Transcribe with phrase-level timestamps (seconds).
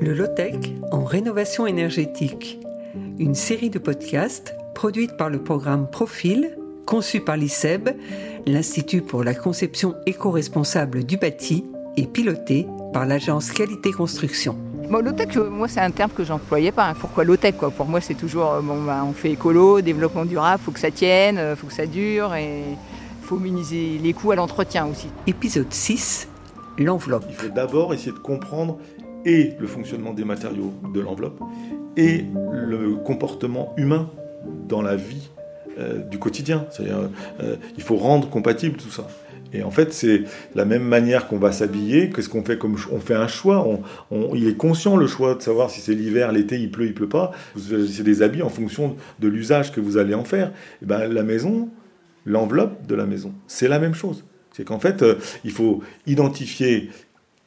[0.00, 2.58] Le Lotec en rénovation énergétique,
[3.18, 7.90] une série de podcasts produite par le programme Profil, conçu par l'ICEB,
[8.46, 11.66] l'Institut pour la conception éco-responsable du bâti,
[11.98, 14.56] et piloté par l'agence Qualité Construction.
[14.88, 16.94] Bon, low-tech, moi, c'est un terme que j'employais pas.
[16.98, 17.70] Pourquoi low-tech quoi?
[17.70, 20.90] Pour moi, c'est toujours, euh, bon, bah, on fait écolo, développement durable, faut que ça
[20.90, 22.62] tienne, euh, faut que ça dure et
[23.20, 25.08] faut minimiser les coûts à l'entretien aussi.
[25.26, 26.28] Épisode 6,
[26.78, 27.26] l'enveloppe.
[27.28, 28.78] Il faut d'abord essayer de comprendre
[29.24, 31.40] et le fonctionnement des matériaux de l'enveloppe
[31.96, 34.10] et le comportement humain
[34.68, 35.30] dans la vie
[35.78, 36.66] euh, du quotidien.
[36.70, 37.10] C'est-à-dire,
[37.40, 39.06] euh, il faut rendre compatible tout ça.
[39.52, 40.22] Et en fait, c'est
[40.54, 42.10] la même manière qu'on va s'habiller.
[42.10, 43.66] Qu'est-ce qu'on fait comme on fait un choix
[44.34, 47.08] Il est conscient le choix de savoir si c'est l'hiver, l'été, il pleut, il pleut
[47.08, 47.32] pas.
[47.54, 50.52] Vous choisissez des habits en fonction de l'usage que vous allez en faire.
[50.82, 51.68] Et ben, la maison,
[52.26, 54.24] l'enveloppe de la maison, c'est la même chose.
[54.52, 56.90] C'est qu'en fait, euh, il faut identifier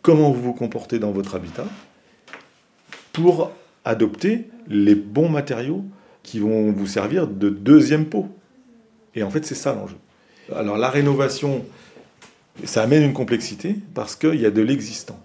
[0.03, 1.65] comment vous vous comportez dans votre habitat
[3.13, 3.51] pour
[3.85, 5.83] adopter les bons matériaux
[6.21, 8.29] qui vont vous servir de deuxième pot.
[9.15, 9.97] Et en fait, c'est ça l'enjeu.
[10.53, 11.65] Alors la rénovation,
[12.63, 15.19] ça amène une complexité parce qu'il y a de l'existant.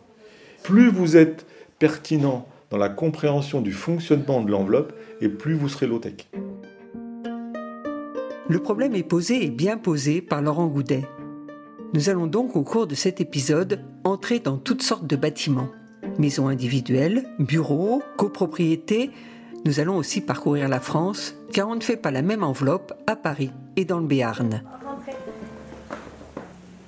[0.62, 1.46] Plus vous êtes
[1.78, 6.28] pertinent dans la compréhension du fonctionnement de l'enveloppe, et plus vous serez low-tech.
[8.48, 11.04] Le problème est posé et bien posé par Laurent Goudet.
[11.94, 15.69] Nous allons donc au cours de cet épisode entrer dans toutes sortes de bâtiments.
[16.19, 19.11] Maisons individuelles, bureaux, copropriétés.
[19.64, 23.16] Nous allons aussi parcourir la France, car on ne fait pas la même enveloppe à
[23.16, 24.62] Paris et dans le Béarn.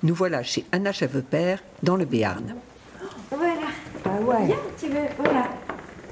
[0.03, 2.55] Nous voilà chez Anna Chavepère, dans le Béarn.
[3.31, 3.53] Voilà.
[4.05, 4.45] Ah ouais.
[4.45, 5.07] Viens, tu veux.
[5.17, 5.45] Voilà.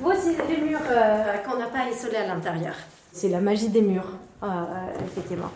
[0.02, 2.74] Voici les murs euh, qu'on n'a pas isolés à l'intérieur.
[3.12, 5.52] C'est la magie des murs, euh, euh, effectivement.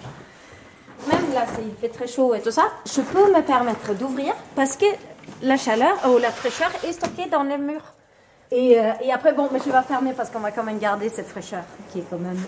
[1.34, 4.86] Là, s'il fait très chaud et tout ça, je peux me permettre d'ouvrir parce que
[5.42, 7.94] la chaleur ou la fraîcheur est stockée dans les murs.
[8.52, 11.27] Et, euh, après, bon, mais je vais fermer parce qu'on va quand même garder cette
[11.27, 12.39] fraîcheur qui est quand même,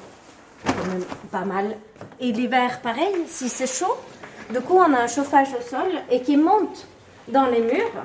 [0.63, 1.77] quand même pas mal.
[2.19, 3.97] Et l'hiver, pareil, si c'est chaud,
[4.51, 6.85] du coup, on a un chauffage au sol et qui monte
[7.27, 8.03] dans les murs.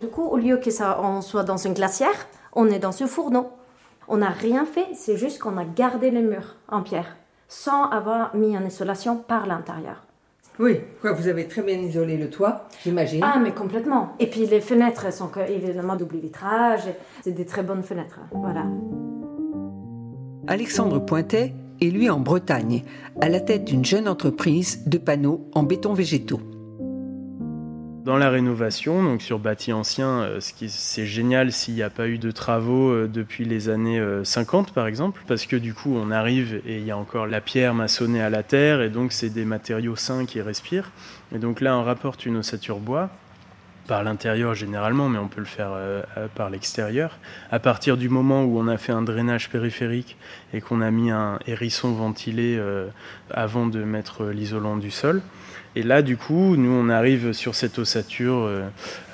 [0.00, 3.06] Du coup, au lieu que ça, on soit dans une glacière, on est dans ce
[3.06, 3.50] fourneau.
[4.08, 7.16] On n'a rien fait, c'est juste qu'on a gardé les murs en pierre,
[7.48, 10.02] sans avoir mis en isolation par l'intérieur.
[10.58, 13.22] Oui, quoi, vous avez très bien isolé le toit, j'imagine.
[13.22, 14.14] Ah, mais complètement.
[14.18, 16.84] Et puis les fenêtres sont évidemment double vitrage,
[17.22, 18.20] c'est des très bonnes fenêtres.
[18.32, 18.64] Voilà.
[20.46, 21.52] Alexandre Pointet
[21.82, 22.84] est lui en Bretagne,
[23.20, 26.40] à la tête d'une jeune entreprise de panneaux en béton végétaux.
[28.06, 31.90] Dans la rénovation, donc sur bâti ancien, euh, ce qui c'est génial s'il n'y a
[31.90, 35.74] pas eu de travaux euh, depuis les années euh, 50 par exemple, parce que du
[35.74, 38.90] coup on arrive et il y a encore la pierre maçonnée à la terre et
[38.90, 40.92] donc c'est des matériaux sains qui respirent.
[41.34, 43.10] Et donc là on rapporte une ossature bois
[43.86, 47.18] par l'intérieur généralement, mais on peut le faire euh, euh, par l'extérieur.
[47.50, 50.16] À partir du moment où on a fait un drainage périphérique
[50.52, 52.88] et qu'on a mis un hérisson ventilé euh,
[53.30, 55.22] avant de mettre l'isolant du sol.
[55.76, 58.62] Et là, du coup, nous, on arrive sur cette ossature, euh,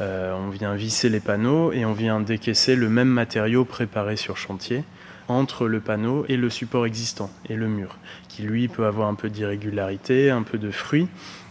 [0.01, 4.37] euh, on vient visser les panneaux et on vient décaisser le même matériau préparé sur
[4.37, 4.85] chantier
[5.27, 9.15] entre le panneau et le support existant et le mur, qui lui peut avoir un
[9.15, 11.09] peu d'irrégularité, un peu de fruit.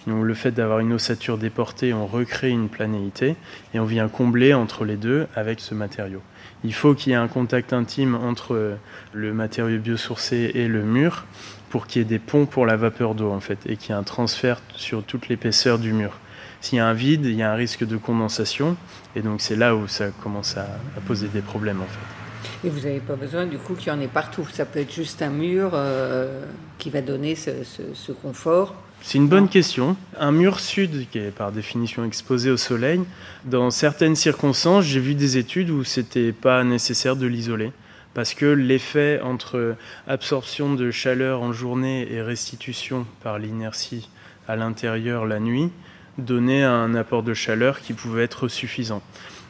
[0.08, 3.36] Donc, le fait d'avoir une ossature déportée, on recrée une planéité
[3.74, 6.22] et on vient combler entre les deux avec ce matériau.
[6.64, 8.78] Il faut qu'il y ait un contact intime entre
[9.12, 11.26] le matériau biosourcé et le mur
[11.72, 13.94] pour qu'il y ait des ponts pour la vapeur d'eau en fait et qu'il y
[13.94, 16.12] ait un transfert sur toute l'épaisseur du mur.
[16.59, 18.78] S'il y a un vide, il y a un risque de condensation
[19.16, 20.68] et donc c'est là où ça commence à,
[20.98, 22.68] à poser des problèmes en fait.
[22.68, 24.46] Et vous n'avez pas besoin du coup qu'il y en ait partout.
[24.54, 26.44] Ça peut être juste un mur euh,
[26.78, 28.76] qui va donner ce, ce- ce confort.
[29.02, 29.96] C'est une bonne question.
[30.20, 33.02] Un mur sud, qui est par définition exposé au soleil,
[33.46, 37.72] dans certaines circonstances, j'ai vu des études où c'était pas nécessaire de l'isoler.
[38.14, 39.76] Parce que l'effet entre
[40.08, 44.10] absorption de chaleur en journée et restitution par l'inertie
[44.48, 45.70] à l'intérieur la nuit
[46.18, 49.02] donnait un apport de chaleur qui pouvait être suffisant.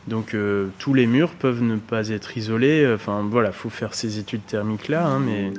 [0.07, 2.91] Donc euh, tous les murs peuvent ne pas être isolés.
[2.93, 5.51] Enfin voilà, faut faire ces études thermiques là, hein, mais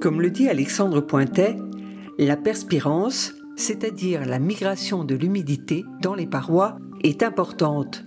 [0.00, 1.56] Comme le dit Alexandre Pointet,
[2.18, 8.04] la perspirance, c'est-à-dire la migration de l'humidité dans les parois, est importante.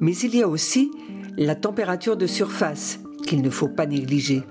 [0.00, 0.90] Mais il y a aussi
[1.36, 4.42] la température de surface qu'il ne faut pas négliger.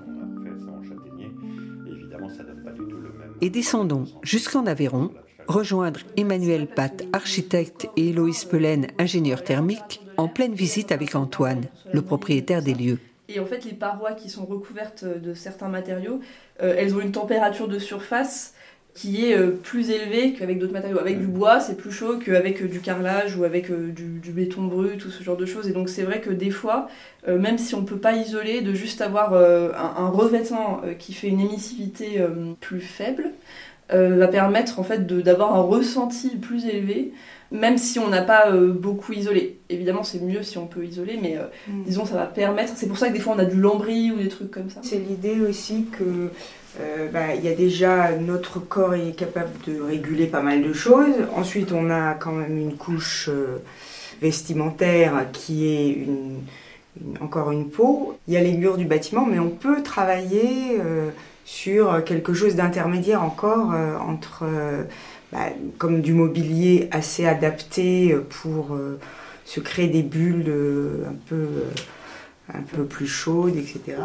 [3.40, 5.10] Et descendons jusqu'en Aveyron,
[5.46, 12.02] rejoindre Emmanuel Pat, architecte, et Héloïse Pelaine, ingénieur thermique, en pleine visite avec Antoine, le
[12.02, 12.98] propriétaire des lieux.
[13.28, 16.20] Et en fait, les parois qui sont recouvertes de certains matériaux,
[16.62, 18.54] euh, elles ont une température de surface
[18.96, 20.98] qui est plus élevé qu'avec d'autres matériaux.
[20.98, 25.10] Avec du bois, c'est plus chaud qu'avec du carrelage ou avec du, béton brut ou
[25.10, 25.68] ce genre de choses.
[25.68, 26.88] Et donc c'est vrai que des fois,
[27.28, 31.40] même si on ne peut pas isoler, de juste avoir un, revêtement qui fait une
[31.40, 32.24] émissivité
[32.60, 33.32] plus faible,
[33.90, 37.12] va permettre en fait d'avoir un ressenti plus élevé
[37.52, 39.58] même si on n'a pas euh, beaucoup isolé.
[39.68, 41.84] Évidemment, c'est mieux si on peut isoler, mais euh, mm.
[41.84, 42.72] disons, ça va permettre.
[42.76, 44.80] C'est pour ça que des fois, on a du lambris ou des trucs comme ça.
[44.82, 46.30] C'est l'idée aussi que
[46.80, 50.72] euh, bah, il y a déjà notre corps est capable de réguler pas mal de
[50.72, 51.14] choses.
[51.34, 53.30] Ensuite, on a quand même une couche
[54.20, 56.08] vestimentaire qui est
[57.20, 58.18] encore une peau.
[58.26, 60.78] Il y a les murs du bâtiment, mais on peut travailler
[61.44, 64.44] sur quelque chose d'intermédiaire encore entre
[65.36, 68.98] bah, comme du mobilier assez adapté euh, pour euh,
[69.44, 71.46] se créer des bulles euh, un peu,
[72.54, 73.98] un peu plus chaudes, etc.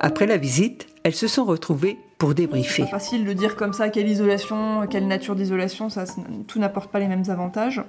[0.00, 2.82] Après la visite, elles se sont retrouvées pour débriefer.
[2.82, 6.04] C'est facile de dire comme ça quelle isolation, quelle nature d'isolation, ça,
[6.46, 7.82] tout n'apporte pas les mêmes avantages.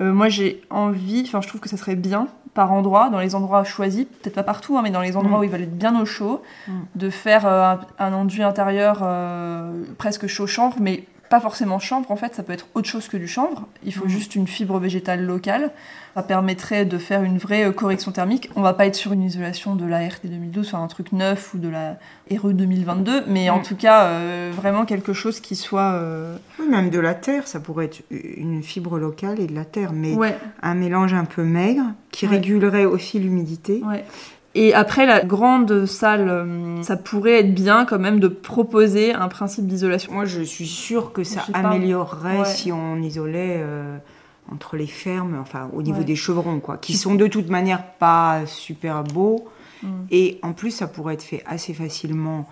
[0.00, 3.62] Moi j'ai envie, enfin je trouve que ça serait bien par endroit, dans les endroits
[3.64, 5.40] choisis, peut-être pas partout, hein, mais dans les endroits mm.
[5.40, 6.72] où il va être bien au chaud, mm.
[6.96, 12.16] de faire euh, un, enduit intérieur euh, presque chaud chanvre, mais pas forcément chanvre, en
[12.16, 13.66] fait, ça peut être autre chose que du chanvre.
[13.84, 14.10] Il faut mm.
[14.10, 15.70] juste une fibre végétale locale.
[16.14, 18.48] Ça permettrait de faire une vraie euh, correction thermique.
[18.56, 21.52] On va pas être sur une isolation de la RT 2012, sur un truc neuf
[21.54, 21.98] ou de la
[22.30, 23.62] RE 2022, mais en mm.
[23.62, 25.92] tout cas, euh, vraiment quelque chose qui soit.
[25.92, 29.64] Euh, oui, même de la terre, ça pourrait être une fibre locale et de la
[29.64, 30.14] terre, mais
[30.62, 33.82] un mélange un peu maigre qui régulerait aussi l'humidité.
[33.84, 34.04] Ouais.
[34.58, 39.28] Et après, la grande salle, euh, ça pourrait être bien quand même de proposer un
[39.28, 40.14] principe d'isolation.
[40.14, 43.98] Moi, je suis sûre que ça améliorerait si on isolait euh,
[44.50, 48.46] entre les fermes, enfin au niveau des chevrons, quoi, qui sont de toute manière pas
[48.46, 49.46] super beaux.
[49.82, 49.88] Mm.
[50.10, 52.48] Et en plus, ça pourrait être fait assez facilement,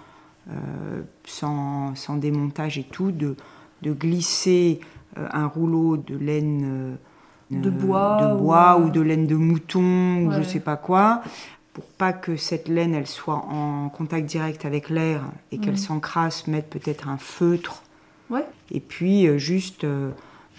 [0.50, 3.34] euh, sans, sans, démontage et tout, de,
[3.80, 4.78] de glisser
[5.16, 6.98] un rouleau de laine.
[7.50, 11.22] de bois, de bois ou, de laine de mouton ou je sais pas quoi
[11.74, 15.22] pour pas que cette laine elle soit en contact direct avec l'air
[15.52, 15.78] et qu'elle mm.
[15.78, 17.82] s'encrasse, mettre peut-être un feutre.
[18.30, 18.46] Ouais.
[18.70, 20.10] Et puis euh, juste euh,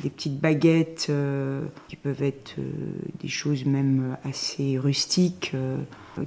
[0.03, 2.55] des petites baguettes euh, qui peuvent être
[3.21, 5.53] des choses même assez rustiques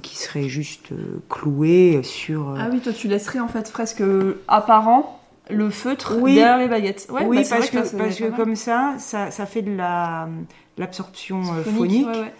[0.01, 0.89] qui seraient juste
[1.29, 2.55] clouées sur.
[2.59, 4.03] Ah oui, toi tu laisserais en fait presque
[4.47, 5.21] apparent
[5.51, 7.07] le feutre derrière les baguettes.
[7.11, 9.75] Ouais, oui, bah, parce que, parce que comme ça, ça, ça, fait de
[10.77, 12.05] l'absorption phonique.
[12.05, 12.31] phonique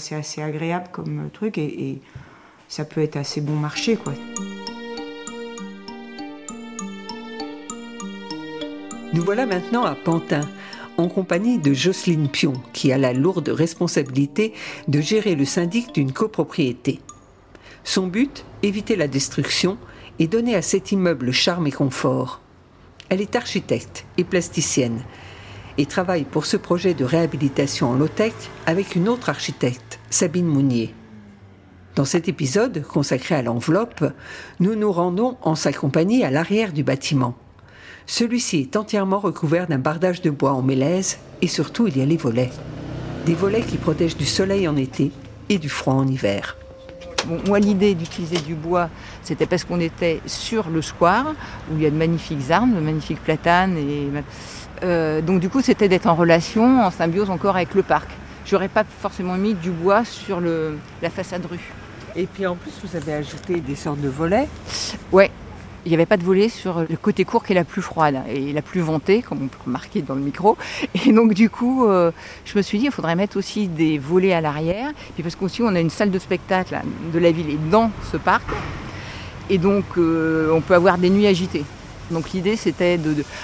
[0.00, 2.00] C'est assez agréable comme truc et,
[2.68, 4.14] ça peut être assez bon marché, quoi.
[9.12, 10.40] Nous voilà maintenant à Pantin,
[10.96, 14.54] en compagnie de Jocelyne Pion, qui a la lourde responsabilité
[14.88, 17.00] de gérer le syndic d'une copropriété.
[17.84, 19.76] Son but, éviter la destruction
[20.18, 22.40] et donner à cet immeuble charme et confort.
[23.10, 25.04] Elle est architecte et plasticienne
[25.78, 28.32] et travaille pour ce projet de réhabilitation en low-tech
[28.66, 30.94] avec une autre architecte, Sabine Mounier.
[31.94, 34.04] Dans cet épisode consacré à l'enveloppe,
[34.60, 37.34] nous nous rendons en sa compagnie à l'arrière du bâtiment.
[38.06, 42.06] Celui-ci est entièrement recouvert d'un bardage de bois en mélèze et surtout il y a
[42.06, 42.50] les volets.
[43.26, 45.12] Des volets qui protègent du soleil en été
[45.48, 46.56] et du froid en hiver.
[47.46, 48.90] moi, l'idée d'utiliser du bois,
[49.22, 51.34] c'était parce qu'on était sur le square,
[51.70, 54.10] où il y a de magnifiques arbres, de magnifiques platanes et
[54.82, 58.08] euh, donc du coup, c'était d'être en relation, en symbiose encore avec le parc.
[58.46, 61.72] J'aurais pas forcément mis du bois sur le, la façade rue.
[62.16, 64.48] Et puis en plus, vous avez ajouté des sortes de volets
[65.12, 65.30] Ouais.
[65.86, 68.22] Il n'y avait pas de volets sur le côté court qui est la plus froide
[68.26, 70.56] et la plus ventée, comme on peut remarquer dans le micro.
[71.06, 72.10] Et donc du coup, euh,
[72.46, 74.92] je me suis dit, il faudrait mettre aussi des volets à l'arrière.
[75.12, 76.80] Puis parce qu'aussi, on a une salle de spectacle
[77.12, 78.44] de la ville et dans ce parc.
[79.50, 81.64] Et donc, euh, on peut avoir des nuits agitées.
[82.10, 82.98] Donc l'idée c'était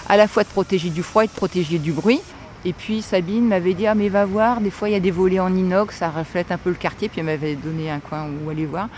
[0.08, 2.20] à la fois de protéger du froid et de protéger du bruit.
[2.64, 5.10] Et puis Sabine m'avait dit ah mais va voir, des fois il y a des
[5.10, 7.08] volets en inox, ça reflète un peu le quartier.
[7.08, 8.88] Puis elle m'avait donné un coin où aller voir.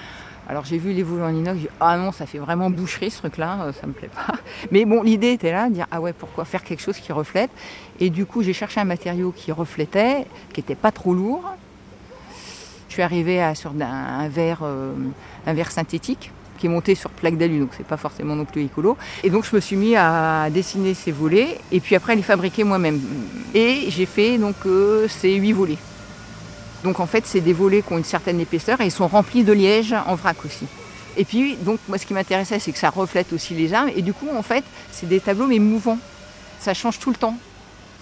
[0.48, 3.10] Alors j'ai vu les volets en inox, j'ai dit ah non ça fait vraiment boucherie
[3.10, 4.34] ce truc-là, euh, ça me plaît pas.
[4.72, 7.50] Mais bon l'idée était là, de dire ah ouais pourquoi faire quelque chose qui reflète?
[8.00, 11.44] Et du coup j'ai cherché un matériau qui reflétait, qui était pas trop lourd.
[12.88, 14.92] Je suis arrivée à, sur un, verre, euh,
[15.46, 16.30] un verre synthétique
[16.62, 18.96] qui est monté sur plaque d'alu, donc c'est pas forcément non plus écolo.
[19.24, 22.62] Et donc je me suis mis à dessiner ces volets et puis après les fabriquer
[22.62, 23.00] moi-même.
[23.52, 25.78] Et j'ai fait donc euh, ces huit volets.
[26.84, 29.42] Donc en fait c'est des volets qui ont une certaine épaisseur et ils sont remplis
[29.42, 30.66] de liège en vrac aussi.
[31.16, 34.02] Et puis donc moi ce qui m'intéressait c'est que ça reflète aussi les armes et
[34.02, 35.98] du coup en fait c'est des tableaux mais mouvants.
[36.60, 37.36] Ça change tout le temps.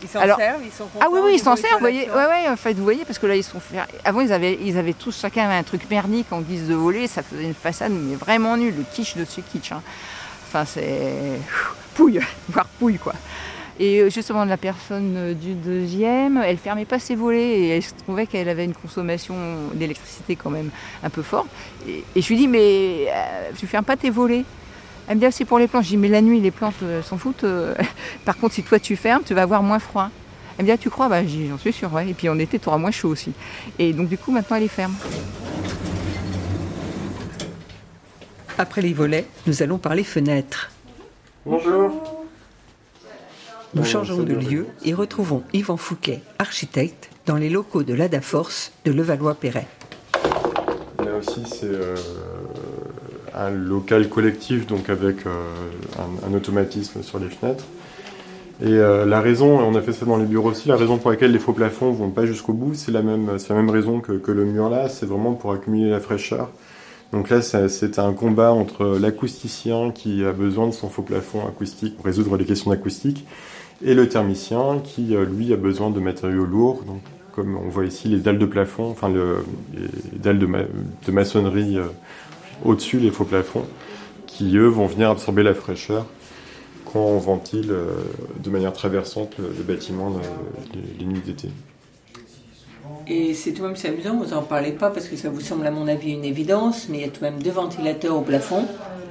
[0.02, 2.09] Ils s'en servent, ils sont Ah oui, oui, ils s'en servent, vous voyez.
[2.11, 3.61] Ouais, ouais, en fait, vous voyez, parce que là, ils sont
[4.04, 7.23] Avant, ils avaient, ils avaient tous chacun un truc merdique en guise de volet, ça
[7.23, 9.73] faisait une façade, mais vraiment nulle, le kitsch de ce kitsch.
[9.73, 9.83] Hein.
[10.49, 11.38] Enfin, c'est
[11.95, 13.14] pouille, voire pouille quoi.
[13.80, 17.83] Et euh, justement, la personne euh, du deuxième, elle fermait pas ses volets et elle
[17.83, 19.35] se trouvait qu'elle avait une consommation
[19.73, 20.69] d'électricité quand même
[21.02, 21.49] un peu forte.
[21.88, 24.45] Et, je lui dis, mais euh, tu fermes pas tes volets
[25.11, 25.83] Elle me dit, ah, c'est pour les plantes.
[25.83, 27.45] Je dis, mais la nuit, les plantes s'en foutent.
[28.25, 30.09] Par contre, si toi tu fermes, tu vas avoir moins froid.
[30.57, 31.09] Elle me dit, ah, tu crois?
[31.09, 32.11] Bah, j'en suis sûre, ouais.
[32.11, 33.33] Et puis en été, tu auras moins chaud aussi.
[33.81, 34.95] Et donc, du coup, maintenant, elle est ferme.
[38.57, 40.71] Après les volets, nous allons parler fenêtres.
[41.45, 42.25] Bonjour.
[43.75, 48.71] Nous changeons de lieu et retrouvons Yvan Fouquet, architecte, dans les locaux de l'ADA Force
[48.85, 49.67] de Levallois-Perret.
[51.00, 51.97] Là aussi, c'est euh,
[53.35, 55.31] un local collectif, donc avec euh,
[56.27, 57.65] un, automatisme sur les fenêtres.
[58.63, 61.11] Et euh, la raison, on a fait ça dans les bureaux aussi, la raison pour
[61.11, 64.31] laquelle les faux plafonds vont pas jusqu'au bout, c'est la même, la même raison que,
[64.31, 66.51] le mur là, c'est vraiment pour accumuler la fraîcheur.
[67.13, 71.97] Donc là, c'est un combat entre l'acousticien qui a besoin de son faux plafond acoustique
[71.97, 73.27] pour résoudre les questions d'acoustique
[73.83, 77.01] et le thermicien qui, euh, lui, a besoin de matériaux lourds, donc,
[77.35, 81.79] comme on voit ici les dalles de plafond, enfin les dalles de, maçonnerie
[82.64, 83.64] au-dessus, les faux plafonds,
[84.26, 86.07] qui, eux, vont venir absorber la fraîcheur
[86.93, 87.93] quand on ventile euh,
[88.43, 90.12] de manière traversante le, bâtiment
[90.99, 91.49] les, nuits d'été.
[93.07, 95.40] Et c'est tout de même c'est amusant, vous n'en parlez pas parce que ça vous
[95.40, 98.17] semble à mon avis une évidence, mais il y a tout de même deux ventilateurs
[98.17, 98.67] au plafond.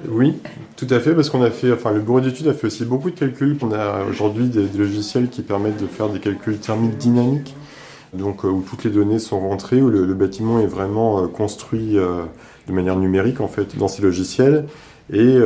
[0.08, 0.36] Oui,
[0.78, 3.10] tout à fait, parce qu'on a fait, enfin, le bureau d'études a fait aussi beaucoup
[3.10, 3.58] de calculs.
[3.62, 7.54] On a aujourd'hui des, logiciels qui permettent de faire des calculs thermiques dynamiques,
[8.14, 11.98] donc euh, où toutes les données sont rentrées, où le, bâtiment est vraiment euh, construit
[11.98, 12.24] euh,
[12.68, 14.66] de manière numérique en fait dans ces logiciels.
[15.12, 15.40] Et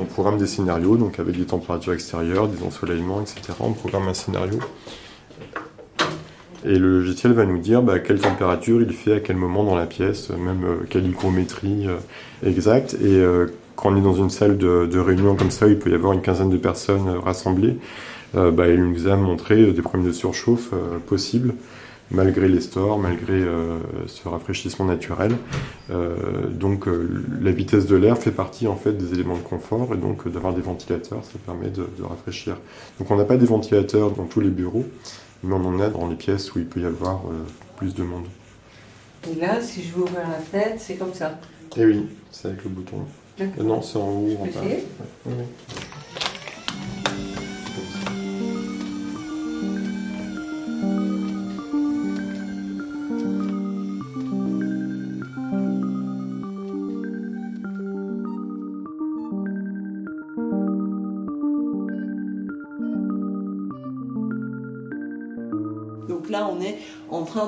[0.00, 3.52] on programme des scénarios, donc avec des températures extérieures, des ensoleillements, etc.
[3.60, 4.60] On programme un scénario.
[6.64, 9.74] Et le logiciel va nous dire bah, quelle température il fait à quel moment dans
[9.76, 11.86] la pièce, même quelle hygrométrie
[12.46, 12.94] exacte.
[12.94, 13.22] Et
[13.76, 16.22] quand on est dans une salle de, réunion comme ça, il peut y avoir une
[16.22, 17.76] quinzaine de personnes rassemblées.
[18.34, 21.54] Euh, bah, il nous a montré des problèmes de surchauffe euh, possibles,
[22.10, 25.32] malgré les stores, malgré euh, ce rafraîchissement naturel.
[26.50, 26.86] donc
[27.40, 30.54] la vitesse de l'air fait partie en fait des éléments de confort, et donc d'avoir
[30.54, 32.56] des ventilateurs, ça permet de, de rafraîchir.
[32.98, 34.84] Donc on n'a pas des ventilateurs dans tous les bureaux,
[35.42, 37.22] mais on en a dans les pièces où il peut y avoir
[37.76, 38.26] plus de monde.
[39.30, 41.38] Et là, si je veux ouvrir la fenêtre, c'est comme ça.
[41.76, 42.98] Eh oui, c'est avec le bouton.
[43.62, 45.32] Non, c'est en haut, en bas.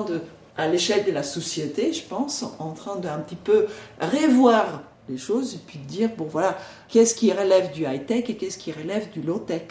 [0.03, 0.21] De,
[0.57, 3.67] à l'échelle de la société, je pense, en train d'un petit peu
[3.99, 6.57] revoir les choses et puis dire bon voilà
[6.89, 9.61] qu'est-ce qui relève du high tech et qu'est-ce qui relève du low tech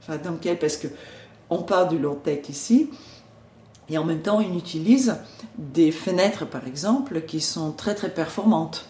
[0.00, 0.86] enfin dans quel parce que
[1.50, 2.90] on parle du low tech ici
[3.88, 5.16] et en même temps on utilise
[5.58, 8.88] des fenêtres par exemple qui sont très très performantes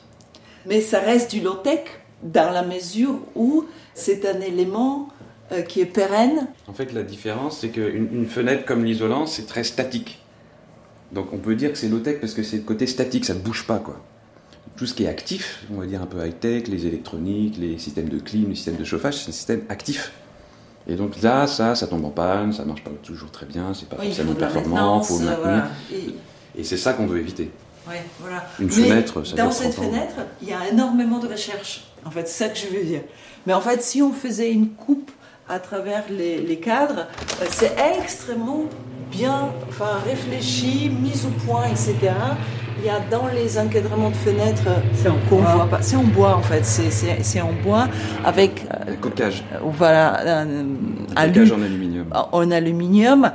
[0.66, 1.80] mais ça reste du low tech
[2.22, 5.08] dans la mesure où c'est un élément
[5.52, 6.48] euh, qui est pérenne.
[6.66, 10.23] En fait, la différence, c'est qu'une une fenêtre comme l'isolant, c'est très statique.
[11.12, 13.40] Donc on peut dire que c'est low-tech parce que c'est le côté statique, ça ne
[13.40, 13.78] bouge pas.
[13.78, 14.00] quoi
[14.76, 18.08] tout ce qui est actif, on va dire un peu high-tech, les électroniques, les systèmes
[18.08, 20.12] de clim, les systèmes de chauffage, c'est un système actif.
[20.86, 23.88] Et donc là, ça, ça tombe en panne, ça marche pas toujours très bien, c'est
[23.88, 25.70] pas forcément performant, faut le maintenir.
[26.56, 27.50] Et, c'est ça qu'on veut éviter.
[28.20, 28.46] voilà.
[28.58, 31.84] Une fenêtre, ça Dans cette fenêtre, il y a énormément de recherche.
[32.04, 33.02] En fait, c'est ça que je veux dire.
[33.46, 35.10] Mais en fait, si on faisait une coupe
[35.48, 37.06] à travers les, les cadres,
[37.40, 38.64] euh, c'est extrêmement
[39.16, 42.12] bien enfin, réfléchi, mis au point, etc.
[42.78, 45.66] Il y a dans les encadrements de fenêtres, c'est en bois.
[45.70, 47.88] pas, c'est en bois en fait, c'est en bois
[48.24, 49.42] avec euh, coquage.
[49.62, 52.06] voilà, un, coquage en aluminium.
[52.32, 53.32] En aluminium.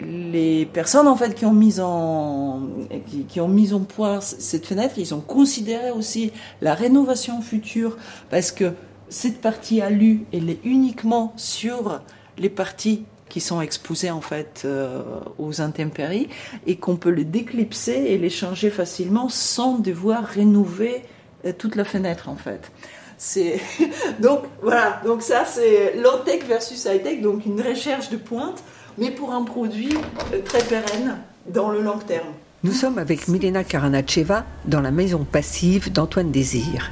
[0.00, 2.68] Les personnes en fait qui ont mis en
[3.08, 7.96] qui, qui ont mis en point cette fenêtre, ils ont considéré aussi la rénovation future
[8.30, 8.74] parce que
[9.08, 12.00] cette partie alu, elle est uniquement sur
[12.38, 15.02] les parties qui sont exposés en fait euh,
[15.38, 16.28] aux intempéries
[16.66, 21.02] et qu'on peut les déclipser et les changer facilement sans devoir rénover
[21.44, 22.70] euh, toute la fenêtre en fait.
[23.16, 23.60] C'est
[24.20, 28.62] donc voilà, donc ça c'est low tech versus high tech, donc une recherche de pointe,
[28.96, 29.96] mais pour un produit
[30.32, 32.28] euh, très pérenne dans le long terme.
[32.64, 36.90] Nous sommes avec Milena Karanacheva dans la maison passive d'Antoine Désir.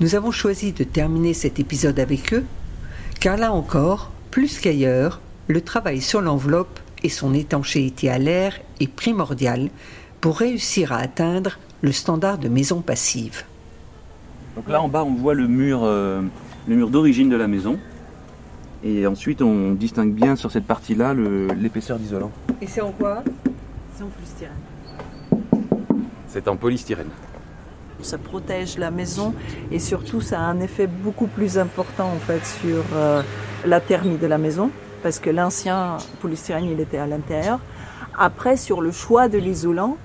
[0.00, 2.44] Nous avons choisi de terminer cet épisode avec eux,
[3.20, 8.90] car là encore, plus qu'ailleurs, le travail sur l'enveloppe et son étanchéité à l'air est
[8.90, 9.68] primordial
[10.20, 13.44] pour réussir à atteindre le standard de maison passive.
[14.56, 16.22] Donc là en bas on voit le mur euh,
[16.66, 17.78] le mur d'origine de la maison.
[18.84, 22.30] Et ensuite, on distingue bien sur cette partie-là l'épaisseur d'isolant.
[22.60, 23.24] Et c'est en quoi?
[23.96, 24.52] C'est en polystyrène.
[26.28, 27.08] C'est en polystyrène.
[28.02, 29.34] Ça protège la maison
[29.72, 33.22] et surtout ça a un effet beaucoup plus important en fait sur euh,
[33.64, 34.70] la thermie de la maison
[35.06, 37.60] parce que l'ancien polystyrène il était à l'intérieur.
[38.18, 39.98] Après sur le choix de l'isolant,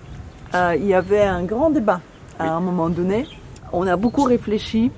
[0.53, 2.01] euh, il y avait un grand débat
[2.37, 3.25] à un moment donné.
[3.73, 4.91] On a beaucoup réfléchi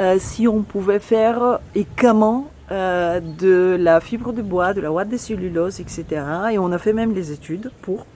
[0.00, 4.90] euh, si on pouvait faire et comment euh, de la fibre de bois, de la
[4.90, 6.04] ouate de cellulose, etc.
[6.50, 8.06] Et on a fait même les études pour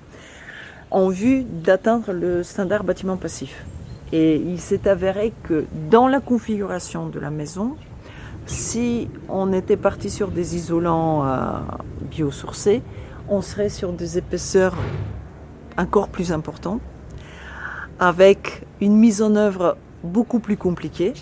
[0.90, 3.64] en vue d'atteindre le standard bâtiment passif.
[4.11, 7.76] Et il s'est avéré que dans la configuration de la maison,
[8.50, 11.58] si on était parti sur des isolants euh,
[12.10, 12.82] biosourcés,
[13.28, 14.74] on serait sur des épaisseurs
[15.76, 16.80] encore plus importantes,
[18.00, 21.14] avec une mise en œuvre beaucoup plus compliquée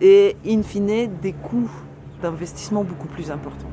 [0.00, 1.70] et in fine des coûts
[2.22, 3.68] d'investissement beaucoup plus importants.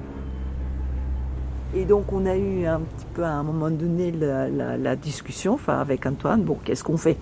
[1.76, 5.54] Et donc on a eu un petit peu à un moment donné la, la- discussion
[5.54, 7.18] enfin, avec Antoine, bon qu'est-ce qu'on fait?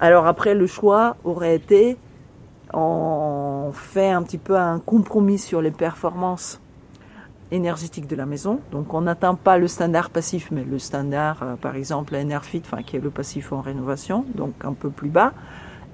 [0.00, 1.96] Alors après le choix aurait été,
[3.64, 6.60] on fait un petit peu un compromis sur les performances
[7.50, 8.60] énergétiques de la maison.
[8.72, 12.82] Donc on n'atteint pas le standard passif, mais le standard euh, par exemple Enerfit, enfin,
[12.82, 15.32] qui est le passif en rénovation, donc un peu plus bas.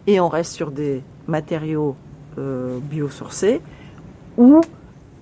[0.06, 1.96] Et on reste sur des matériaux
[2.38, 3.60] euh, biosourcés,
[4.36, 4.60] ou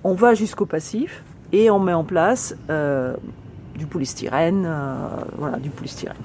[0.03, 3.15] on va jusqu'au passif et on met en place euh,
[3.75, 4.69] du polystyrène,
[5.37, 6.15] voilà, du polystyrène.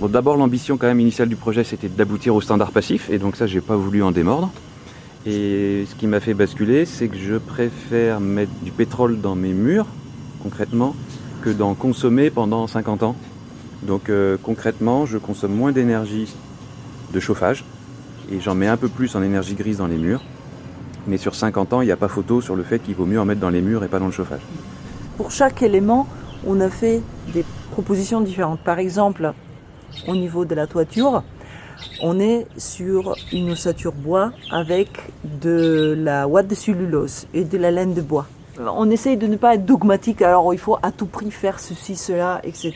[0.00, 3.46] D'abord, l'ambition quand même initiale du projet, c'était d'aboutir au standard passif, et donc ça,
[3.46, 4.50] j'ai pas voulu en démordre.
[5.26, 9.52] Et ce qui m'a fait basculer, c'est que je préfère mettre du pétrole dans mes
[9.54, 9.86] murs,
[10.42, 10.94] concrètement,
[11.42, 13.16] que d'en consommer pendant 50 ans.
[13.82, 16.34] Donc euh, concrètement, je consomme moins d'énergie
[17.12, 17.64] de chauffage,
[18.30, 20.22] et j'en mets un peu plus en énergie grise dans les murs.
[21.06, 23.20] Mais sur 50 ans, il n'y a pas photo sur le fait qu'il vaut mieux
[23.20, 24.40] en mettre dans les murs et pas dans le chauffage.
[25.16, 26.06] Pour chaque élément,
[26.46, 28.60] on a fait des propositions différentes.
[28.60, 29.32] Par exemple,
[30.06, 31.22] au niveau de la toiture,
[32.00, 34.88] on est sur une ossature bois avec
[35.24, 38.26] de la ouate de cellulose et de la laine de bois.
[38.58, 41.96] On essaye de ne pas être dogmatique, alors il faut à tout prix faire ceci,
[41.96, 42.72] cela, etc.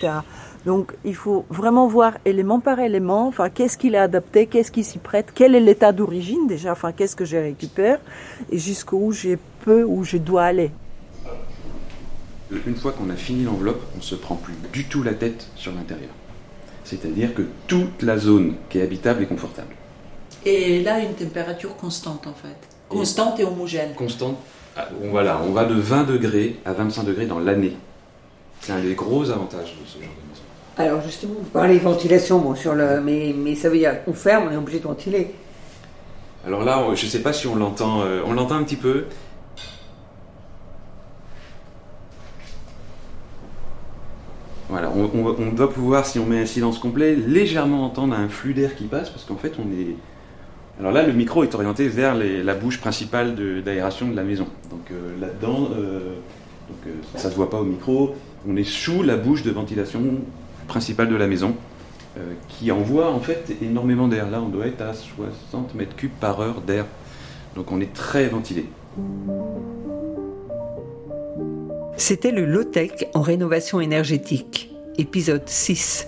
[0.66, 4.82] Donc il faut vraiment voir élément par élément, enfin qu'est-ce qu'il a adapté, qu'est-ce qui
[4.82, 7.98] s'y prête, quel est l'état d'origine déjà, enfin qu'est-ce que je récupère
[8.50, 10.70] et jusqu'où j'ai peu ou je dois aller.
[12.66, 15.72] Une fois qu'on a fini l'enveloppe, on se prend plus du tout la tête sur
[15.72, 16.10] l'intérieur.
[16.88, 19.74] C'est-à-dire que toute la zone qui est habitable est confortable.
[20.46, 22.56] Et là, une température constante en fait.
[22.88, 23.92] Constante et homogène.
[23.94, 24.38] Constante.
[24.74, 27.76] Ah, on, voilà, on va de 20 degrés à 25 degrés dans l'année.
[28.60, 30.42] C'est un des gros avantages de ce genre de maison.
[30.78, 34.48] Alors justement, vous parlez ventilation, bon, sur le, mais, mais ça veut dire qu'on ferme,
[34.48, 35.34] on est obligé de ventiler.
[36.46, 38.00] Alors là, je ne sais pas si on l'entend.
[38.02, 39.04] euh, on l'entend un petit peu.
[44.68, 48.76] Voilà, on, doit pouvoir, si on met un silence complet, légèrement entendre un flux d'air
[48.76, 49.96] qui passe, parce qu'en fait, on est.
[50.78, 54.46] Alors là, le micro est orienté vers la bouche principale d'aération de, la maison.
[54.70, 56.14] Donc euh, là-dedans, euh,
[56.86, 58.14] euh, ça ne se voit pas au micro,
[58.46, 60.00] on est sous la bouche de ventilation
[60.68, 61.54] principale de la maison,
[62.48, 64.28] qui envoie en fait énormément d'air.
[64.28, 66.84] Là, on doit être à 60 mètres cubes par heure d'air.
[67.54, 68.66] Donc on est très ventilé.
[71.98, 76.06] C'était le low-tech en rénovation énergétique, épisode 6.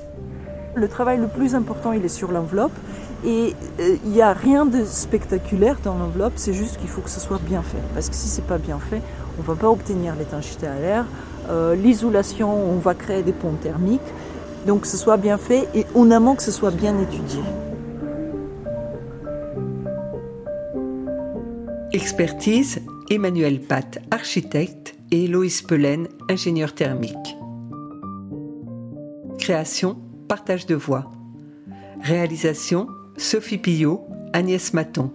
[0.76, 2.72] Le travail le plus important, il est sur l'enveloppe.
[3.26, 7.10] Et euh, il n'y a rien de spectaculaire dans l'enveloppe, c'est juste qu'il faut que
[7.10, 7.82] ce soit bien fait.
[7.92, 9.02] Parce que si c'est pas bien fait,
[9.40, 11.06] on va pas obtenir l'étanchéité à l'air.
[11.50, 14.00] Euh, L'isolation, on va créer des ponts thermiques.
[14.68, 17.42] Donc que ce soit bien fait et en amont que ce soit bien étudié.
[21.92, 27.36] Expertise, Emmanuel Pat, architecte, et Loïs Pelen, ingénieur thermique.
[29.38, 31.10] Création, partage de voix.
[32.02, 35.10] Réalisation, Sophie Pillot, Agnès Maton.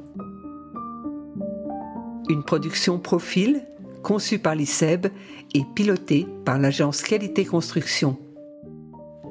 [2.30, 3.62] Une production Profil,
[4.04, 5.08] conçue par l'ICEB
[5.54, 8.18] et pilotée par l'agence Qualité Construction.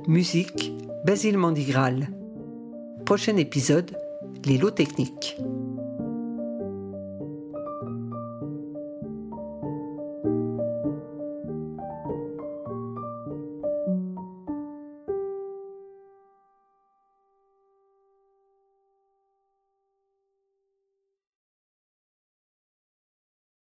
[0.08, 0.72] Musique,
[1.04, 2.08] Basile Mandigral.
[3.04, 3.96] Prochain épisode,
[4.44, 5.36] les lots techniques.